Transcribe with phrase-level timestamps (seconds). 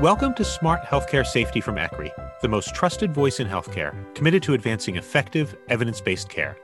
[0.00, 2.10] Welcome to Smart Healthcare Safety from ECRI,
[2.40, 6.58] the most trusted voice in healthcare, committed to advancing effective, evidence based care.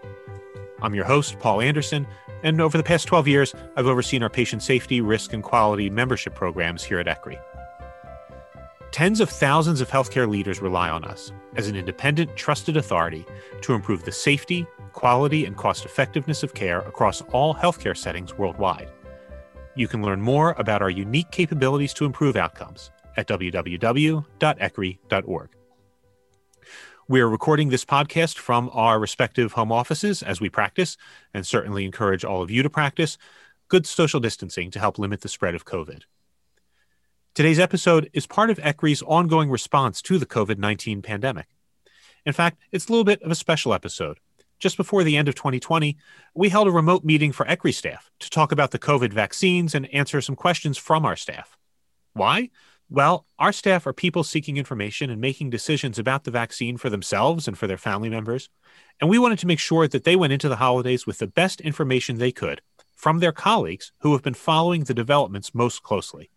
[0.83, 2.09] I'm your host, Paul Anderson,
[2.43, 6.35] and over the past 12 years, I've overseen our patient safety, risk, and quality membership
[6.35, 7.41] programs here at ECRI.
[8.91, 13.25] Tens of thousands of healthcare leaders rely on us as an independent, trusted authority
[13.63, 18.91] to improve the safety, quality, and cost effectiveness of care across all healthcare settings worldwide.
[19.77, 25.49] You can learn more about our unique capabilities to improve outcomes at www.ecri.org.
[27.09, 30.97] We are recording this podcast from our respective home offices as we practice,
[31.35, 33.19] and certainly encourage all of you to practice
[33.69, 36.03] good social distancing to help limit the spread of COVID.
[37.35, 41.47] Today's episode is part of ECRI's ongoing response to the COVID 19 pandemic.
[42.25, 44.19] In fact, it's a little bit of a special episode.
[44.59, 45.97] Just before the end of 2020,
[46.35, 49.93] we held a remote meeting for ECRI staff to talk about the COVID vaccines and
[49.95, 51.57] answer some questions from our staff.
[52.13, 52.51] Why?
[52.93, 57.47] Well, our staff are people seeking information and making decisions about the vaccine for themselves
[57.47, 58.49] and for their family members.
[59.01, 61.61] And we wanted to make sure that they went into the holidays with the best
[61.61, 62.61] information they could
[62.97, 66.31] from their colleagues who have been following the developments most closely.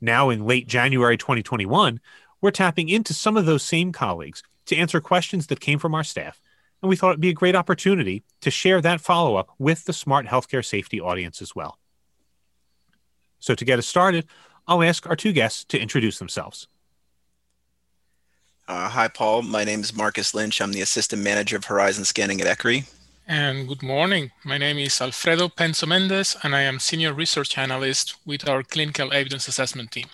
[0.00, 2.00] Now, in late January 2021,
[2.40, 6.02] we're tapping into some of those same colleagues to answer questions that came from our
[6.02, 6.40] staff.
[6.82, 9.92] And we thought it'd be a great opportunity to share that follow up with the
[9.92, 11.78] smart healthcare safety audience as well.
[13.38, 14.26] So, to get us started,
[14.66, 16.68] I'll ask our two guests to introduce themselves.
[18.66, 19.42] Uh, hi, Paul.
[19.42, 20.60] My name is Marcus Lynch.
[20.60, 22.88] I'm the Assistant Manager of Horizon Scanning at ECRI.
[23.26, 24.30] And good morning.
[24.42, 29.12] My name is Alfredo Penso Mendez, and I am Senior Research Analyst with our Clinical
[29.12, 30.06] Evidence Assessment team.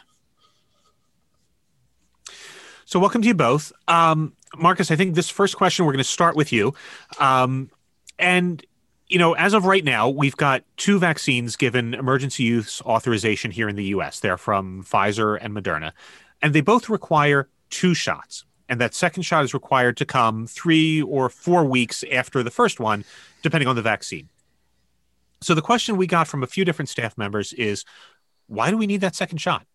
[2.85, 3.73] So, welcome to you both.
[3.87, 6.75] Um, Marcus, I think this first question, we're going to start with you.
[7.21, 7.71] Um,
[8.19, 8.65] and
[9.11, 13.69] you know, as of right now, we've got two vaccines given emergency use authorization here
[13.69, 14.21] in the US.
[14.21, 15.91] They're from Pfizer and Moderna,
[16.41, 18.45] and they both require two shots.
[18.69, 22.79] And that second shot is required to come three or four weeks after the first
[22.79, 23.05] one,
[23.43, 24.29] depending on the vaccine.
[25.41, 27.85] So the question we got from a few different staff members is
[28.47, 29.67] why do we need that second shot?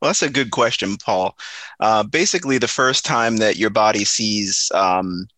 [0.00, 1.36] Well, that's a good question, Paul.
[1.78, 5.28] Uh, basically, the first time that your body sees um,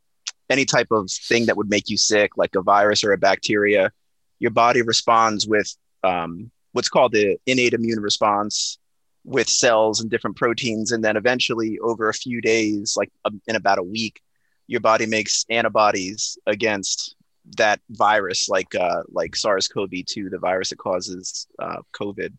[0.53, 3.91] any type of thing that would make you sick, like a virus or a bacteria,
[4.39, 5.75] your body responds with
[6.05, 8.79] um, what's called the innate immune response
[9.25, 10.93] with cells and different proteins.
[10.93, 14.21] And then eventually, over a few days, like um, in about a week,
[14.67, 17.17] your body makes antibodies against
[17.57, 22.33] that virus, like uh, like SARS-CoV-2, the virus that causes uh, COVID.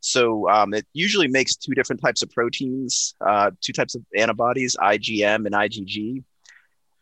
[0.00, 4.76] So um, it usually makes two different types of proteins, uh, two types of antibodies,
[4.80, 6.24] IgM and IgG.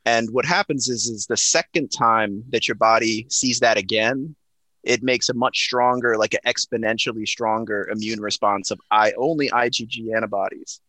[0.08, 4.34] And what happens is, is the second time that your body sees that again,
[4.82, 10.16] it makes a much stronger, like an exponentially stronger immune response of I only IgG
[10.16, 10.80] antibodies.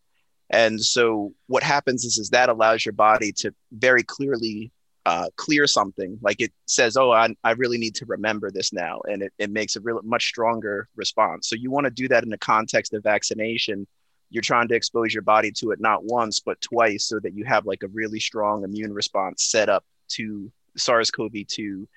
[0.50, 4.72] And so what happens is, is that allows your body to very clearly
[5.06, 6.18] uh, clear something.
[6.22, 9.02] Like it says, oh, I, I really need to remember this now.
[9.12, 11.50] And it, it makes a real much stronger response.
[11.50, 13.86] So you want to do that in the context of vaccination
[14.30, 17.46] you're trying to expose your body to it not once but twice so that you
[17.46, 21.88] have like a really strong immune response set up to SARS-CoV-2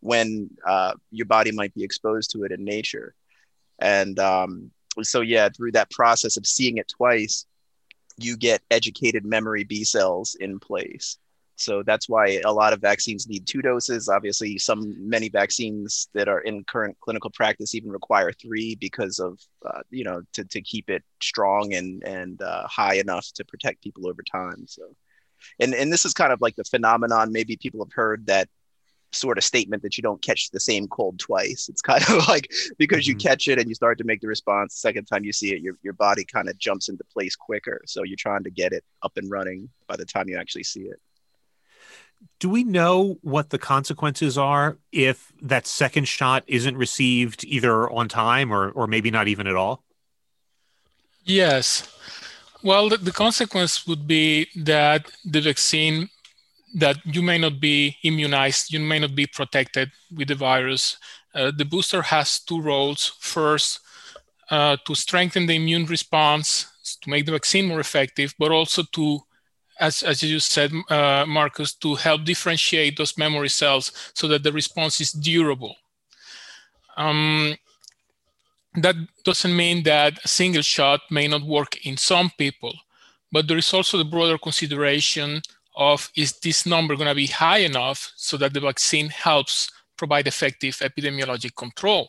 [0.00, 3.14] when uh, your body might be exposed to it in nature.
[3.78, 4.70] And um,
[5.02, 7.46] so, yeah, through that process of seeing it twice,
[8.16, 11.18] you get educated memory B cells in place.
[11.60, 14.08] So that's why a lot of vaccines need two doses.
[14.08, 19.38] Obviously, some many vaccines that are in current clinical practice even require three because of
[19.66, 23.82] uh, you know to, to keep it strong and and uh, high enough to protect
[23.82, 24.66] people over time.
[24.66, 24.82] So,
[25.60, 27.30] and and this is kind of like the phenomenon.
[27.30, 28.48] Maybe people have heard that
[29.12, 31.68] sort of statement that you don't catch the same cold twice.
[31.68, 33.28] It's kind of like because you mm-hmm.
[33.28, 35.60] catch it and you start to make the response, the second time you see it,
[35.60, 37.82] your, your body kind of jumps into place quicker.
[37.86, 40.82] So you're trying to get it up and running by the time you actually see
[40.82, 41.00] it
[42.38, 48.08] do we know what the consequences are if that second shot isn't received either on
[48.08, 49.84] time or, or maybe not even at all?
[51.24, 51.86] Yes.
[52.62, 56.08] Well, the, the consequence would be that the vaccine
[56.74, 60.96] that you may not be immunized, you may not be protected with the virus.
[61.34, 63.12] Uh, the booster has two roles.
[63.18, 63.80] First,
[64.50, 66.66] uh, to strengthen the immune response,
[67.02, 69.20] to make the vaccine more effective, but also to
[69.80, 74.52] as, as you said, uh, Marcus, to help differentiate those memory cells so that the
[74.52, 75.74] response is durable.
[76.96, 77.56] Um,
[78.74, 78.94] that
[79.24, 82.74] doesn't mean that a single shot may not work in some people,
[83.32, 85.40] but there is also the broader consideration
[85.76, 90.26] of is this number going to be high enough so that the vaccine helps provide
[90.26, 92.08] effective epidemiologic control?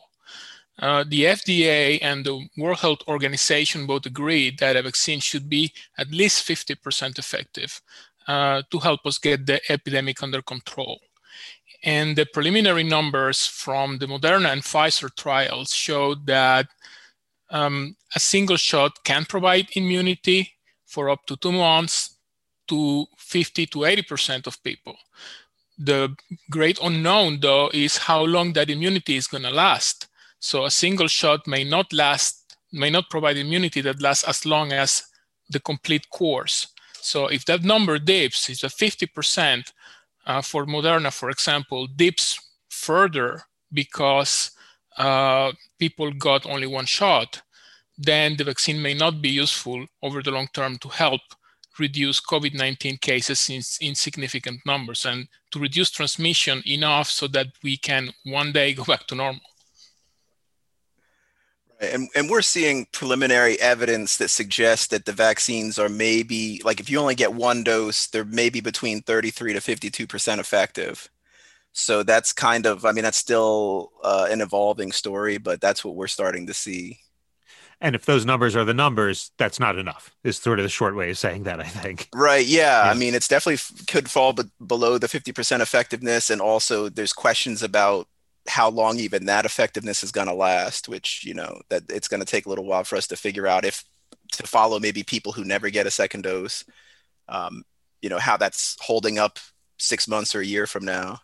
[0.82, 5.72] Uh, the FDA and the World Health Organization both agree that a vaccine should be
[5.96, 7.80] at least 50% effective
[8.26, 10.98] uh, to help us get the epidemic under control.
[11.84, 16.66] And the preliminary numbers from the Moderna and Pfizer trials showed that
[17.50, 20.52] um, a single shot can provide immunity
[20.84, 22.16] for up to two months
[22.66, 24.96] to 50 to 80% of people.
[25.78, 26.16] The
[26.50, 30.08] great unknown, though, is how long that immunity is going to last.
[30.42, 34.72] So a single shot may not last, may not provide immunity that lasts as long
[34.72, 35.04] as
[35.48, 36.66] the complete course.
[36.94, 39.72] So if that number dips, it's a 50%
[40.26, 43.42] uh, for Moderna, for example, dips further
[43.72, 44.50] because
[44.98, 47.40] uh, people got only one shot,
[47.96, 51.20] then the vaccine may not be useful over the long term to help
[51.78, 57.46] reduce COVID 19 cases in, in significant numbers and to reduce transmission enough so that
[57.62, 59.51] we can one day go back to normal.
[61.82, 66.88] And, and we're seeing preliminary evidence that suggests that the vaccines are maybe like if
[66.88, 71.10] you only get one dose, they're maybe between 33 to 52% effective.
[71.72, 75.96] So that's kind of, I mean, that's still uh, an evolving story, but that's what
[75.96, 76.98] we're starting to see.
[77.80, 80.14] And if those numbers are the numbers, that's not enough.
[80.22, 82.08] Is sort of the short way of saying that, I think.
[82.14, 82.46] Right.
[82.46, 82.84] Yeah.
[82.84, 82.90] yeah.
[82.90, 83.58] I mean, it's definitely
[83.88, 86.30] could fall b- below the 50% effectiveness.
[86.30, 88.06] And also, there's questions about
[88.48, 92.20] how long even that effectiveness is going to last, which, you know, that it's going
[92.20, 93.84] to take a little while for us to figure out if
[94.32, 96.64] to follow maybe people who never get a second dose,
[97.28, 97.62] um,
[98.00, 99.38] you know, how that's holding up
[99.78, 101.20] six months or a year from now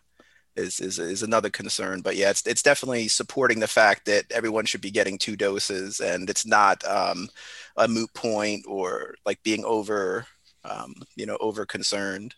[0.55, 2.01] is, is, is another concern.
[2.01, 5.99] But yeah, it's, it's definitely supporting the fact that everyone should be getting two doses
[5.99, 7.29] and it's not um,
[7.77, 10.25] a moot point or like being over,
[10.63, 12.35] um, you know, over concerned.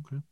[0.00, 0.22] Okay.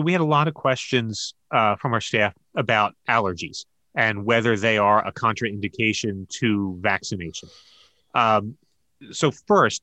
[0.00, 4.78] We had a lot of questions uh, from our staff about allergies and whether they
[4.78, 7.48] are a contraindication to vaccination.
[8.14, 8.56] Um,
[9.10, 9.82] so first,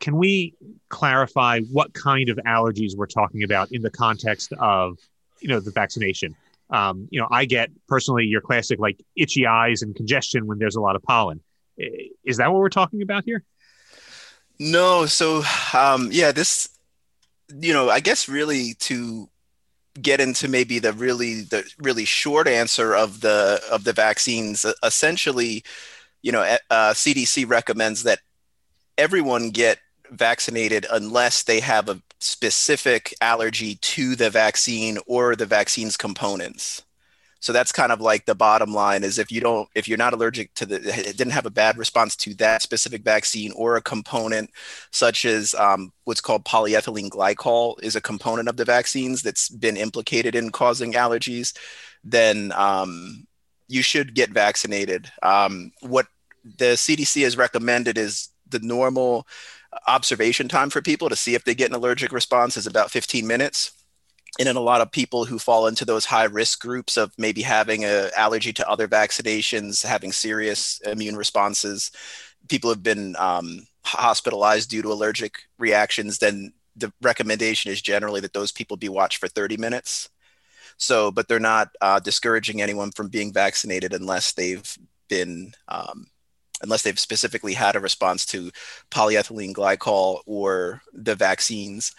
[0.00, 0.54] can we
[0.88, 4.98] clarify what kind of allergies we're talking about in the context of
[5.40, 6.34] you know the vaccination?
[6.70, 10.76] Um, you know i get personally your classic like itchy eyes and congestion when there's
[10.76, 11.40] a lot of pollen.
[12.24, 13.44] Is that what we're talking about here?
[14.58, 15.42] No so
[15.74, 16.68] um, yeah this
[17.54, 19.28] you know i guess really to
[20.00, 25.62] get into maybe the really the really short answer of the of the vaccines essentially
[26.22, 26.40] you know
[26.70, 28.20] uh, cdc recommends that
[28.96, 29.78] everyone get
[30.12, 36.82] vaccinated unless they have a specific allergy to the vaccine or the vaccine's components.
[37.42, 40.12] So that's kind of like the bottom line is if you don't, if you're not
[40.12, 44.48] allergic to the, didn't have a bad response to that specific vaccine or a component
[44.92, 49.76] such as um, what's called polyethylene glycol is a component of the vaccines that's been
[49.76, 51.52] implicated in causing allergies,
[52.04, 53.26] then um,
[53.66, 55.10] you should get vaccinated.
[55.24, 56.06] Um, what
[56.44, 59.26] the CDC has recommended is the normal
[59.88, 63.26] observation time for people to see if they get an allergic response is about 15
[63.26, 63.72] minutes
[64.38, 67.42] and in a lot of people who fall into those high risk groups of maybe
[67.42, 71.90] having an allergy to other vaccinations having serious immune responses
[72.48, 78.32] people have been um, hospitalized due to allergic reactions then the recommendation is generally that
[78.32, 80.08] those people be watched for 30 minutes
[80.76, 84.76] so but they're not uh, discouraging anyone from being vaccinated unless they've
[85.08, 86.06] been um,
[86.62, 88.50] unless they've specifically had a response to
[88.90, 91.92] polyethylene glycol or the vaccines.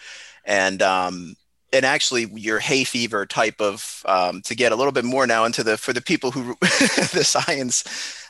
[0.44, 1.36] And um,
[1.74, 5.44] and actually your hay fever type of um, to get a little bit more now
[5.44, 7.84] into the for the people who the science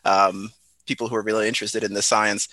[0.05, 0.51] um,
[0.87, 2.49] people who are really interested in the science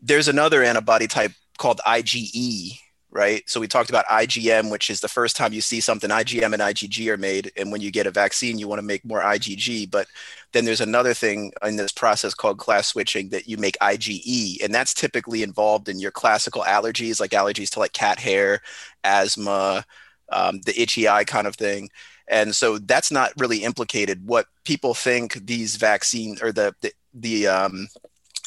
[0.00, 2.80] there's another antibody type called IgE
[3.12, 3.42] right?
[3.48, 6.62] So we talked about IgM, which is the first time you see something, IgM and
[6.62, 7.50] IgG are made.
[7.56, 9.90] And when you get a vaccine, you want to make more IgG.
[9.90, 10.06] But
[10.52, 14.62] then there's another thing in this process called class switching that you make IgE.
[14.62, 18.60] And that's typically involved in your classical allergies, like allergies to like cat hair,
[19.02, 19.84] asthma,
[20.30, 21.90] um, the itchy eye kind of thing.
[22.28, 24.24] And so that's not really implicated.
[24.24, 27.88] What people think these vaccines or the, the, the um,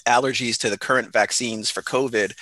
[0.08, 2.34] allergies to the current vaccines for COVID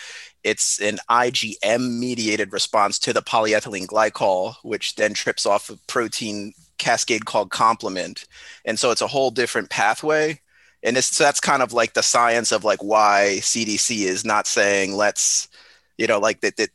[0.44, 6.54] it's an IgM mediated response to the polyethylene glycol, which then trips off a protein
[6.78, 8.26] cascade called complement.
[8.66, 10.40] And so it's a whole different pathway.
[10.84, 14.48] And this, so that's kind of like the science of like why CDC is not
[14.48, 15.48] saying let's,
[15.98, 16.70] you know, like that, that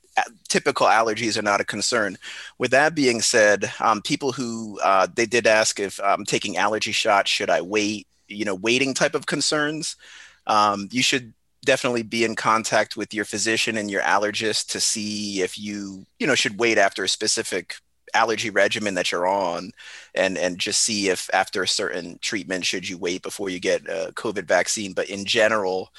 [0.48, 2.16] typical allergies are not a concern.
[2.58, 6.56] With that being said, um, people who uh, they did ask if I'm um, taking
[6.56, 8.06] allergy shots, should I wait?
[8.28, 9.96] You know, waiting type of concerns.
[10.46, 11.32] Um, you should
[11.66, 16.26] definitely be in contact with your physician and your allergist to see if you you
[16.26, 17.76] know should wait after a specific
[18.14, 19.70] allergy regimen that you're on
[20.14, 23.82] and and just see if after a certain treatment should you wait before you get
[23.88, 24.92] a covid vaccine.
[24.92, 25.92] But in general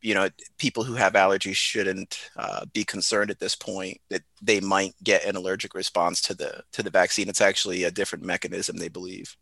[0.00, 0.28] you know
[0.58, 5.24] people who have allergies shouldn't uh, be concerned at this point that they might get
[5.24, 7.28] an allergic response to the to the vaccine.
[7.28, 9.36] It's actually a different mechanism they believe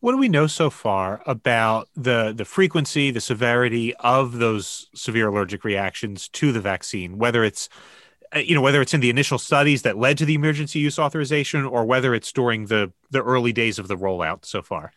[0.00, 5.28] what do we know so far about the the frequency the severity of those severe
[5.28, 7.18] allergic reactions to the vaccine?
[7.18, 7.68] Whether it's
[8.34, 10.98] uh, you know whether it's in the initial studies that led to the emergency use
[10.98, 14.92] authorization or whether it's during the the early days of the rollout so far?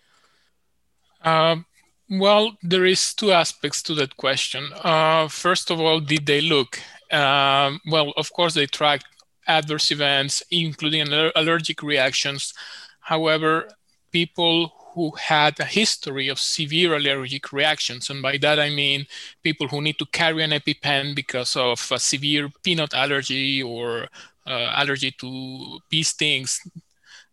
[1.24, 1.66] Um,
[2.10, 4.70] well there is two aspects to that question.
[4.84, 6.80] Uh, first of all did they look
[7.12, 9.06] um, well of course they tracked
[9.48, 12.54] adverse events including allergic reactions.
[13.00, 13.70] However
[14.12, 18.10] people who had a history of severe allergic reactions.
[18.10, 19.06] And by that I mean
[19.44, 24.08] people who need to carry an EpiPen because of a severe peanut allergy or
[24.48, 26.60] uh, allergy to bee stings,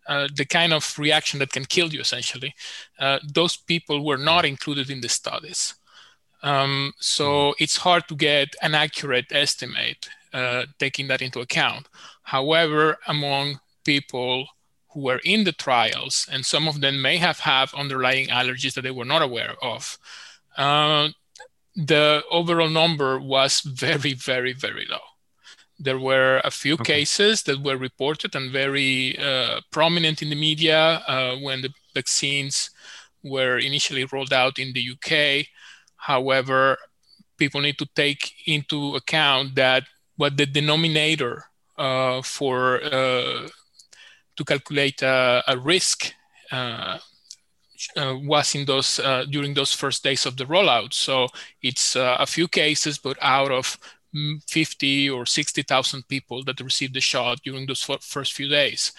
[0.07, 2.55] uh, the kind of reaction that can kill you essentially.
[2.99, 5.75] Uh, those people were not included in the studies.
[6.43, 7.63] Um, so mm-hmm.
[7.63, 11.89] it's hard to get an accurate estimate uh, taking that into account.
[12.25, 14.49] However, among people
[14.95, 18.83] who were in the trials, and some of them may have have underlying allergies that
[18.83, 19.99] they were not aware of.
[20.57, 21.09] Uh,
[21.77, 25.05] the overall number was very, very, very low.
[25.79, 27.01] There were a few okay.
[27.01, 32.71] cases that were reported and very uh, prominent in the media uh, when the vaccines
[33.25, 35.47] were initially rolled out in the UK.
[35.97, 36.79] However,
[37.37, 39.85] people need to take into account that
[40.17, 41.47] what the denominator
[41.77, 43.49] uh, for uh,
[44.37, 46.13] to calculate a, a risk
[46.51, 46.99] uh,
[47.97, 50.93] uh, was in those uh, during those first days of the rollout.
[50.93, 51.29] So
[51.63, 53.79] it's uh, a few cases, but out of
[54.49, 58.93] 50 or 60,000 people that received the shot during those first few days.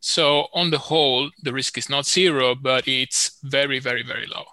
[0.00, 4.44] So on the whole, the risk is not zero, but it's very, very, very low.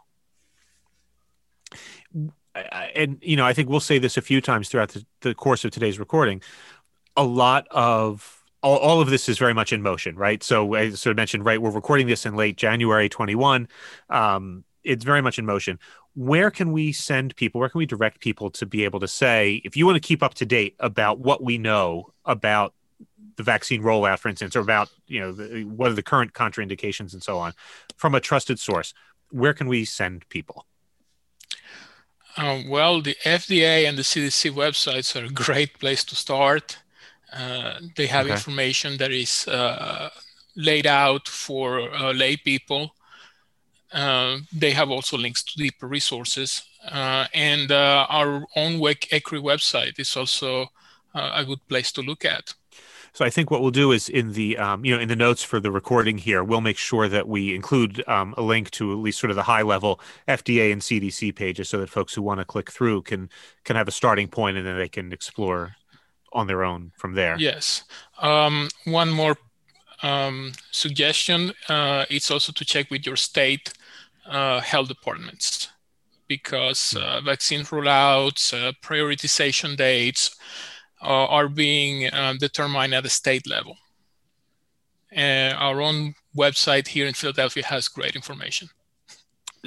[2.95, 5.71] And you know, I think we'll say this a few times throughout the course of
[5.71, 6.41] today's recording.
[7.15, 10.43] A lot of all, all of this is very much in motion, right?
[10.43, 13.67] So I sort of mentioned, right, we're recording this in late January 21.
[14.09, 15.79] Um, it's very much in motion.
[16.15, 17.59] Where can we send people?
[17.59, 20.23] Where can we direct people to be able to say, if you want to keep
[20.23, 22.73] up to date about what we know about
[23.35, 27.13] the vaccine rollout, for instance, or about you know the, what are the current contraindications
[27.13, 27.53] and so on,
[27.95, 28.93] from a trusted source,
[29.31, 30.65] where can we send people?
[32.35, 36.79] Uh, well, the FDA and the CDC websites are a great place to start.
[37.33, 38.33] Uh, they have okay.
[38.33, 40.09] information that is uh,
[40.55, 42.95] laid out for uh, lay people.
[44.53, 46.63] they have also links to deeper resources.
[47.33, 50.67] and our own ECRI website is also
[51.13, 52.53] a good place to look at.
[53.13, 55.43] So I think what we'll do is in the um, you know in the notes
[55.43, 58.99] for the recording here, we'll make sure that we include um, a link to at
[58.99, 62.39] least sort of the high level FDA and CDC pages, so that folks who want
[62.39, 63.29] to click through can
[63.63, 65.75] can have a starting point and then they can explore
[66.33, 67.35] on their own from there.
[67.37, 67.83] Yes.
[68.19, 69.37] Um, one more
[70.01, 73.73] um, suggestion uh, it's also to check with your state
[74.29, 75.69] uh, health departments
[76.27, 77.03] because hmm.
[77.03, 80.35] uh, vaccine rollouts, uh, prioritization dates
[81.01, 83.75] uh, are being um, determined at the state level.
[85.11, 88.69] And our own website here in Philadelphia has great information.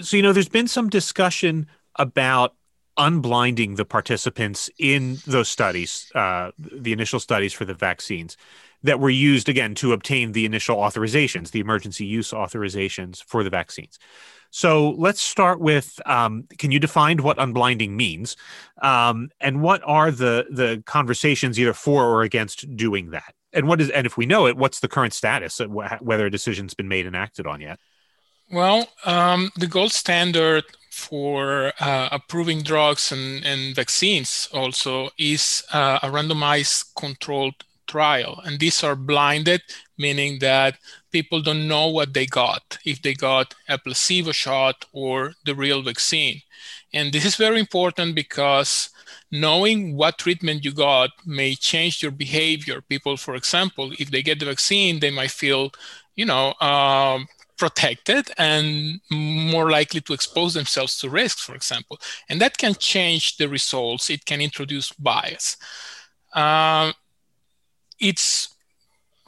[0.00, 1.66] So, you know, there's been some discussion
[1.96, 2.54] about
[2.98, 8.36] unblinding the participants in those studies, uh, the initial studies for the vaccines
[8.82, 13.50] that were used again to obtain the initial authorizations, the emergency use authorizations for the
[13.50, 13.98] vaccines.
[14.50, 18.36] So let's start with um, can you define what unblinding means?
[18.82, 23.34] Um, and what are the, the conversations either for or against doing that?
[23.54, 26.74] And what is and if we know it, what's the current status, whether a decision's
[26.74, 27.78] been made and acted on yet?
[28.50, 30.64] Well, um, the gold standard
[31.02, 38.40] for uh, approving drugs and, and, vaccines also is uh, a randomized controlled trial.
[38.44, 39.62] And these are blinded,
[39.98, 40.78] meaning that
[41.10, 45.82] people don't know what they got, if they got a placebo shot or the real
[45.82, 46.40] vaccine.
[46.94, 48.90] And this is very important because
[49.32, 52.82] knowing what treatment you got may change your behavior.
[52.82, 55.72] People, for example, if they get the vaccine, they might feel,
[56.14, 57.26] you know, um,
[57.58, 61.98] protected and more likely to expose themselves to risks, for example.
[62.28, 64.10] And that can change the results.
[64.10, 65.56] It can introduce bias.
[66.34, 66.92] Um,
[68.00, 68.54] it's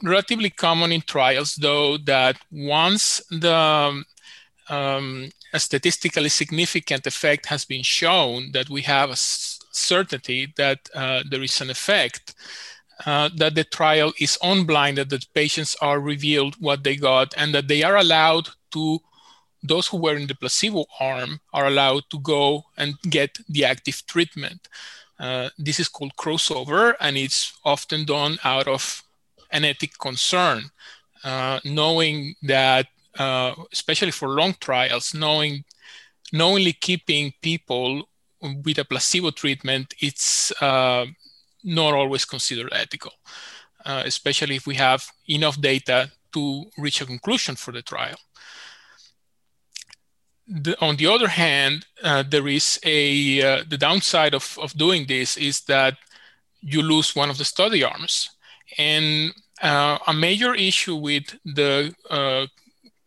[0.03, 4.03] relatively common in trials, though, that once the
[4.69, 11.23] um, a statistically significant effect has been shown, that we have a certainty that uh,
[11.29, 12.35] there is an effect,
[13.05, 17.53] uh, that the trial is unblinded, that the patients are revealed what they got, and
[17.53, 18.99] that they are allowed to,
[19.63, 24.05] those who were in the placebo arm are allowed to go and get the active
[24.07, 24.67] treatment.
[25.19, 29.03] Uh, this is called crossover, and it's often done out of
[29.51, 30.63] an ethic concern,
[31.23, 32.87] uh, knowing that,
[33.17, 35.63] uh, especially for long trials, knowing
[36.33, 38.09] knowingly keeping people
[38.41, 41.05] with a placebo treatment, it's uh,
[41.65, 43.11] not always considered ethical,
[43.85, 48.17] uh, especially if we have enough data to reach a conclusion for the trial.
[50.47, 55.07] The, on the other hand, uh, there is a uh, the downside of, of doing
[55.07, 55.97] this is that
[56.61, 58.29] you lose one of the study arms,
[58.77, 59.31] and
[59.61, 62.45] uh, a major issue with the uh,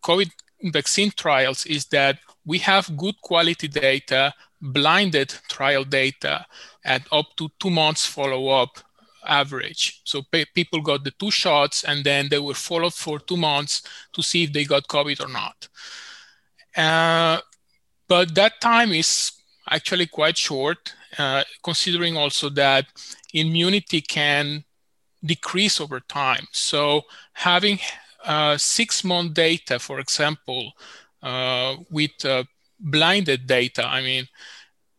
[0.02, 0.30] COVID
[0.64, 6.46] vaccine trials is that we have good quality data, blinded trial data
[6.84, 8.78] at up to two months follow up
[9.26, 10.00] average.
[10.04, 10.22] So
[10.54, 14.44] people got the two shots and then they were followed for two months to see
[14.44, 15.68] if they got COVID or not.
[16.76, 17.40] Uh,
[18.08, 19.32] but that time is
[19.70, 22.86] actually quite short, uh, considering also that
[23.34, 24.64] immunity can
[25.24, 26.46] decrease over time.
[26.52, 27.78] So having
[28.24, 30.72] uh, six month data, for example,
[31.22, 32.44] uh, with uh,
[32.80, 34.26] blinded data, I mean,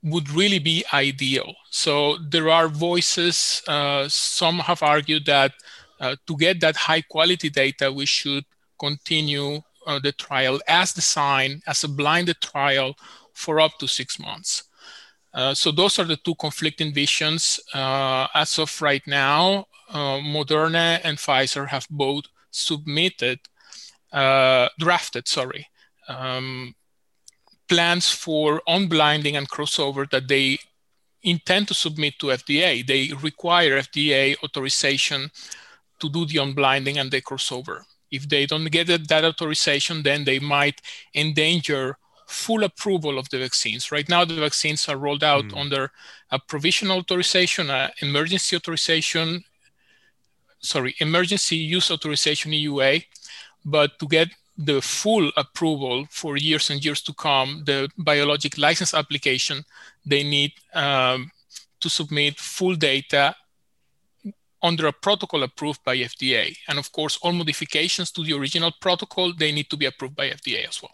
[0.03, 1.53] would really be ideal.
[1.69, 5.53] So there are voices, uh, some have argued that
[5.99, 8.45] uh, to get that high quality data, we should
[8.79, 12.95] continue uh, the trial as designed, as a blinded trial
[13.33, 14.63] for up to six months.
[15.33, 17.59] Uh, so those are the two conflicting visions.
[17.73, 23.39] Uh, as of right now, uh, Moderna and Pfizer have both submitted,
[24.11, 25.67] drafted, sorry,
[26.07, 26.73] um,
[27.69, 30.57] plans for unblinding and crossover that they
[31.23, 32.85] intend to submit to FDA.
[32.85, 35.31] They require FDA authorization
[35.99, 37.83] to do the unblinding and the crossover.
[38.11, 40.81] If they don't get that authorization, then they might
[41.13, 43.91] endanger full approval of the vaccines.
[43.91, 45.59] Right now, the vaccines are rolled out mm.
[45.59, 45.91] under
[46.31, 49.43] a provisional authorization, an emergency authorization,
[50.59, 53.05] sorry, emergency use authorization EUA.
[53.65, 58.93] But to get the full approval for years and years to come, the biologic license
[58.93, 59.63] application,
[60.05, 61.31] they need um,
[61.79, 63.33] to submit full data
[64.61, 66.53] under a protocol approved by FDA.
[66.67, 70.29] And of course, all modifications to the original protocol, they need to be approved by
[70.29, 70.91] FDA as well.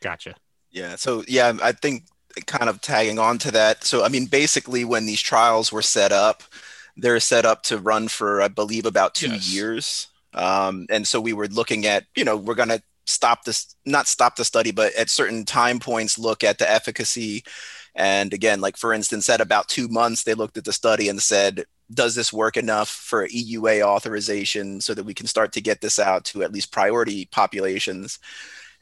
[0.00, 0.36] Gotcha.
[0.70, 0.94] Yeah.
[0.94, 2.04] So, yeah, I think
[2.46, 3.82] kind of tagging on to that.
[3.82, 6.44] So, I mean, basically, when these trials were set up,
[6.96, 9.52] they're set up to run for, I believe, about two yes.
[9.52, 10.06] years.
[10.36, 14.06] Um, and so we were looking at, you know, we're going to stop this, not
[14.06, 17.42] stop the study, but at certain time points, look at the efficacy.
[17.94, 21.20] And again, like for instance, at about two months, they looked at the study and
[21.20, 25.80] said, does this work enough for EUA authorization so that we can start to get
[25.80, 28.18] this out to at least priority populations?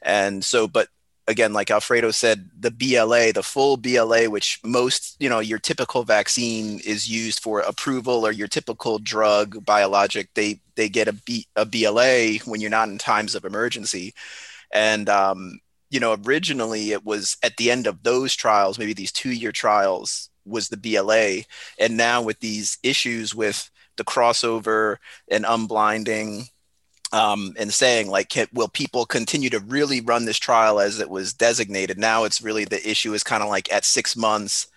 [0.01, 0.89] And so, but
[1.27, 6.03] again, like Alfredo said, the BLA, the full BLA, which most, you know, your typical
[6.03, 11.47] vaccine is used for approval or your typical drug biologic, they they get a, B,
[11.55, 14.13] a BLA when you're not in times of emergency.
[14.73, 15.59] And um,
[15.89, 20.29] you know, originally it was at the end of those trials, maybe these two-year trials
[20.45, 21.43] was the BLA.
[21.79, 24.97] And now with these issues with the crossover
[25.29, 26.49] and unblinding
[27.15, 31.09] um, and saying like can, will people continue to really run this trial as it
[31.09, 34.67] was designated now it's really the issue is kind of like at six months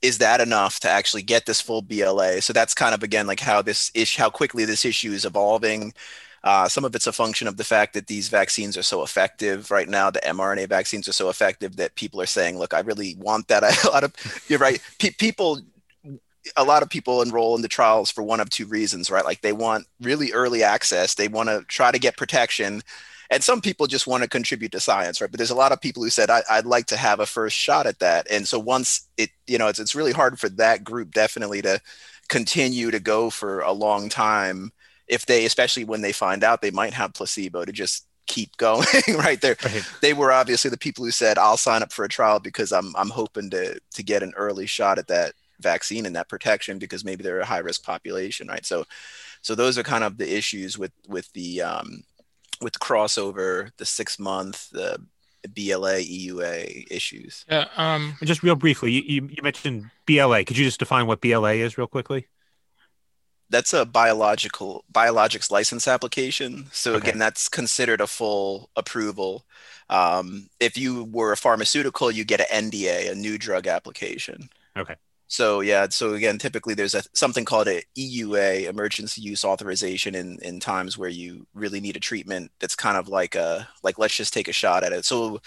[0.00, 3.40] is that enough to actually get this full bla so that's kind of again like
[3.40, 5.92] how this issue how quickly this issue is evolving
[6.44, 9.72] uh, some of it's a function of the fact that these vaccines are so effective
[9.72, 10.08] right now.
[10.08, 13.64] The mRNA vaccines are so effective that people are saying, "Look, I really want that."
[13.84, 14.14] a lot of
[14.46, 14.80] you're right.
[14.98, 15.60] People
[16.56, 19.24] a lot of people enroll in the trials for one of two reasons, right?
[19.24, 22.82] Like they want really early access, they want to try to get protection,
[23.30, 25.30] and some people just want to contribute to science, right?
[25.30, 27.56] But there's a lot of people who said, I, would like to have a first
[27.56, 28.26] shot at that.
[28.30, 31.80] And so once it, you know, it's, it's really hard for that group definitely to
[32.28, 34.72] continue to go for a long time
[35.08, 38.86] if they, especially when they find out they might have placebo to just keep going
[39.16, 39.82] right there right.
[40.02, 42.94] they were obviously the people who said i'll sign up for a trial because i'm
[42.94, 47.04] i'm hoping to to get an early shot at that vaccine and that protection because
[47.04, 48.64] maybe they're a high risk population, right?
[48.64, 48.84] So,
[49.42, 52.04] so those are kind of the issues with with the um,
[52.60, 54.98] with crossover, the six month, the
[55.46, 57.44] BLA EUA issues.
[57.48, 57.66] Yeah.
[57.76, 60.44] Um, just real briefly, you, you mentioned BLA.
[60.44, 62.26] Could you just define what BLA is real quickly?
[63.50, 66.66] That's a biological biologics license application.
[66.70, 67.08] So okay.
[67.08, 69.46] again, that's considered a full approval.
[69.88, 74.50] Um, if you were a pharmaceutical, you get an NDA, a new drug application.
[74.76, 74.96] Okay.
[75.30, 80.38] So yeah, so again, typically there's a something called a EUA, emergency use authorization, in
[80.40, 84.16] in times where you really need a treatment that's kind of like a like let's
[84.16, 85.04] just take a shot at it.
[85.04, 85.40] So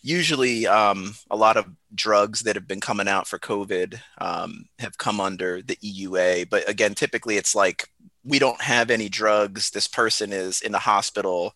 [0.00, 4.96] usually, um, a lot of drugs that have been coming out for COVID um, have
[4.96, 7.90] come under the EUA, but again, typically it's like
[8.24, 9.70] we don't have any drugs.
[9.70, 11.54] This person is in the hospital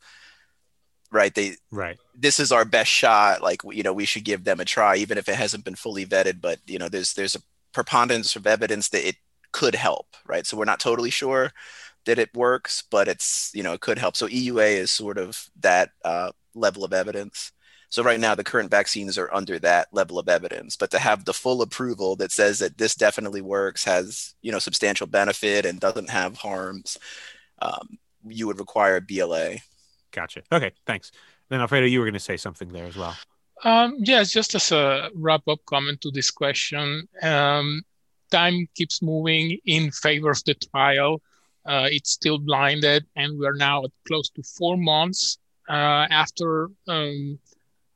[1.12, 1.34] right?
[1.34, 1.98] They right.
[2.14, 3.42] this is our best shot.
[3.42, 6.06] Like you know we should give them a try even if it hasn't been fully
[6.06, 6.40] vetted.
[6.40, 7.40] But you know there's there's a
[7.72, 9.16] preponderance of evidence that it
[9.52, 10.46] could help, right?
[10.46, 11.52] So we're not totally sure
[12.06, 14.16] that it works, but it's you know it could help.
[14.16, 17.52] So EUA is sort of that uh, level of evidence.
[17.88, 21.24] So right now the current vaccines are under that level of evidence, but to have
[21.24, 25.80] the full approval that says that this definitely works, has you know substantial benefit, and
[25.80, 26.96] doesn't have harms,
[27.60, 29.56] um, you would require BLA.
[30.12, 30.42] Gotcha.
[30.52, 31.12] Okay, thanks.
[31.48, 33.16] Then Alfredo, you were going to say something there as well.
[33.62, 37.82] Um, yes, just as a wrap up comment to this question, um,
[38.30, 41.20] time keeps moving in favor of the trial.
[41.66, 46.68] Uh, it's still blinded, and we are now at close to four months uh, after
[46.88, 47.38] um,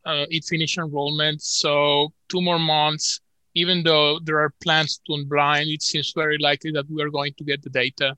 [0.04, 1.40] uh, it finished enrollment.
[1.40, 3.20] So, two more months.
[3.56, 7.32] Even though there are plans to unblind, it seems very likely that we are going
[7.38, 8.16] to get the data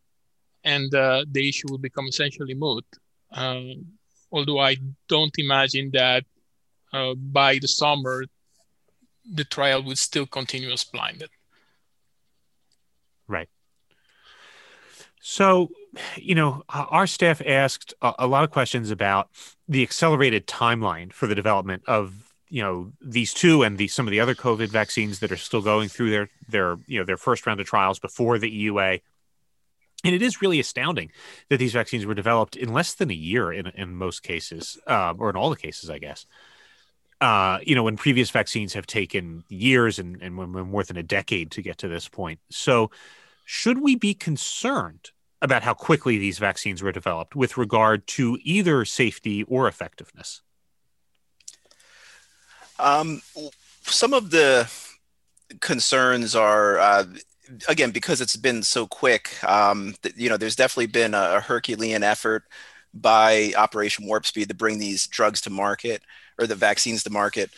[0.64, 2.86] and uh, the issue will become essentially moot.
[3.32, 3.84] Um,
[4.32, 4.76] although I
[5.08, 6.24] don't imagine that
[6.92, 8.24] uh, by the summer,
[9.30, 11.30] the trial would still continue as blinded.
[13.28, 13.48] Right.
[15.20, 15.70] So,
[16.16, 19.28] you know, our staff asked a, a, lot of questions about
[19.66, 24.12] the accelerated timeline for the development of, you know, these two and the, some of
[24.12, 27.44] the other COVID vaccines that are still going through their their you know their first
[27.44, 29.00] round of trials before the EUA.
[30.04, 31.10] And it is really astounding
[31.48, 35.16] that these vaccines were developed in less than a year in in most cases, um,
[35.18, 36.24] or in all the cases, I guess
[37.20, 40.96] uh, you know, when previous vaccines have taken years and, and when, when more than
[40.96, 42.40] a decade to get to this point.
[42.50, 42.90] So,
[43.44, 48.84] should we be concerned about how quickly these vaccines were developed with regard to either
[48.84, 50.42] safety or effectiveness?
[52.78, 53.22] Um,
[53.82, 54.70] some of the
[55.60, 57.04] concerns are, uh,
[57.68, 59.32] again, because it's been so quick.
[59.44, 62.44] Um, you know, there's definitely been a, a Herculean effort
[62.92, 66.02] by Operation Warp Speed to bring these drugs to market
[66.38, 67.50] or the vaccines to market.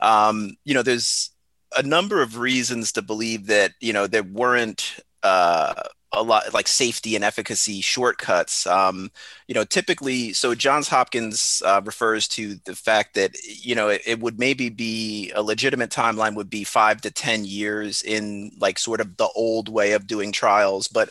[0.00, 1.30] Um, you know, there's
[1.76, 5.74] a number of reasons to believe that you know there weren't uh,
[6.12, 8.66] a lot like safety and efficacy shortcuts.
[8.66, 9.10] Um,
[9.48, 14.02] you know, typically, so Johns Hopkins uh, refers to the fact that you know it,
[14.06, 18.78] it, would maybe be a legitimate timeline would be five to ten years in like
[18.78, 21.10] sort of the old way of doing trials, but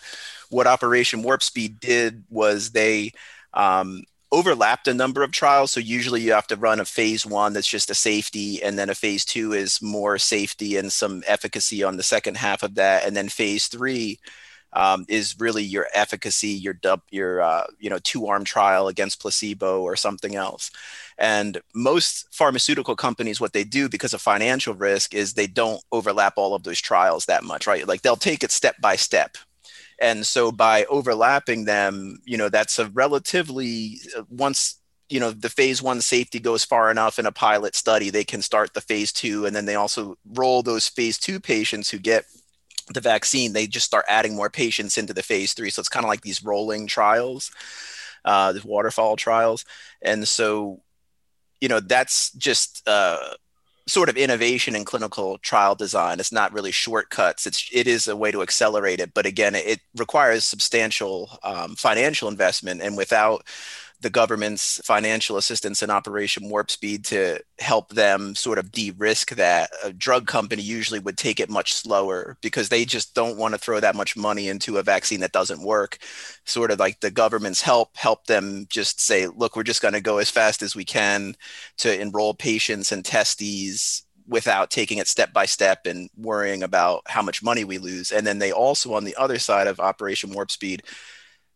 [0.49, 3.13] what Operation Warp Speed did was they
[3.53, 5.71] um, overlapped a number of trials.
[5.71, 8.89] So usually you have to run a phase one that's just a safety, and then
[8.89, 13.05] a phase two is more safety and some efficacy on the second half of that,
[13.05, 14.19] and then phase three
[14.73, 19.21] um, is really your efficacy, your dub, your uh, you know two arm trial against
[19.21, 20.71] placebo or something else.
[21.17, 26.33] And most pharmaceutical companies, what they do because of financial risk is they don't overlap
[26.37, 27.87] all of those trials that much, right?
[27.87, 29.37] Like they'll take it step by step
[30.01, 35.81] and so by overlapping them you know that's a relatively once you know the phase
[35.81, 39.45] one safety goes far enough in a pilot study they can start the phase two.
[39.45, 42.25] And then they also roll those phase two patients who get
[42.93, 45.69] the vaccine they just start adding more patients into the phase three.
[45.69, 47.51] So it's kind of like these rolling trials
[48.23, 49.65] uh, the waterfall trials.
[50.01, 50.81] And so
[51.59, 53.35] you know that's just uh,
[53.87, 56.19] sort of innovation in clinical trial design.
[56.19, 57.45] It's not really shortcuts.
[57.47, 62.29] It's it is a way to accelerate it, but again, it requires substantial um, financial
[62.29, 63.45] investment, and without
[64.01, 69.69] the government's financial assistance in Operation Warp Speed to help them sort of de-risk that.
[69.83, 73.59] A drug company usually would take it much slower because they just don't want to
[73.59, 75.97] throw that much money into a vaccine that doesn't work.
[76.45, 80.01] Sort of like the government's help help them just say, look, we're just going to
[80.01, 81.35] go as fast as we can
[81.77, 87.01] to enroll patients and test these without taking it step by step and worrying about
[87.07, 88.11] how much money we lose.
[88.11, 90.83] And then they also, on the other side of Operation Warp Speed,